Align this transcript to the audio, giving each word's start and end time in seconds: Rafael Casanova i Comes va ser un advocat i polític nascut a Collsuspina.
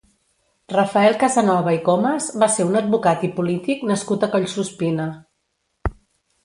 Rafael 0.71 1.17
Casanova 1.23 1.75
i 1.75 1.79
Comes 1.89 2.31
va 2.45 2.47
ser 2.55 2.65
un 2.71 2.81
advocat 2.81 3.27
i 3.29 3.31
polític 3.39 3.85
nascut 3.93 4.27
a 4.29 4.33
Collsuspina. 4.35 5.09